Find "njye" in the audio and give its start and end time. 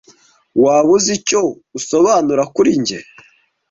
2.81-2.99